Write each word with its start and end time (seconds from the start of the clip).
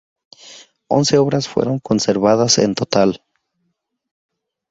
Once 0.89 1.15
obras 1.19 1.47
fueron 1.47 1.77
conservadas 1.77 2.57
en 2.57 2.73
total. 2.73 3.21